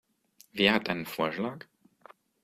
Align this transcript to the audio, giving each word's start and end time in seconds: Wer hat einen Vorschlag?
Wer 0.51 0.73
hat 0.73 0.89
einen 0.89 1.05
Vorschlag? 1.05 1.67